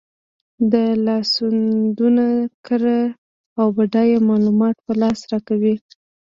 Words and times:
دا 0.71 0.85
لاسوندونه 1.05 2.25
کره 2.65 2.99
او 3.59 3.67
بډایه 3.75 4.19
معلومات 4.29 4.75
په 4.85 4.91
لاس 5.01 5.19
راکوي. 5.31 5.75